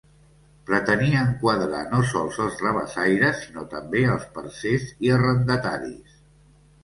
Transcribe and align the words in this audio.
Pretenia 0.67 1.19
enquadrar 1.25 1.81
no 1.91 1.99
sols 2.11 2.39
els 2.45 2.55
rabassaires 2.63 3.43
sinó 3.43 3.65
també 3.75 4.01
els 4.15 4.25
parcers 4.39 4.87
i 5.09 5.11
arrendataris. 5.19 6.17